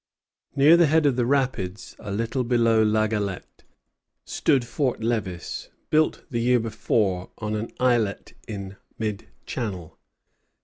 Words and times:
Near 0.55 0.77
the 0.77 0.87
head 0.87 1.05
of 1.05 1.15
the 1.15 1.27
rapids, 1.27 1.95
a 1.99 2.09
little 2.11 2.43
below 2.43 2.81
La 2.81 3.05
Galette, 3.05 3.61
stood 4.25 4.65
Fort 4.65 4.99
Lévis, 5.01 5.67
built 5.91 6.23
the 6.31 6.41
year 6.41 6.59
before 6.59 7.29
on 7.37 7.53
an 7.55 7.71
islet 7.79 8.33
in 8.47 8.77
mid 8.97 9.27
channel. 9.45 9.99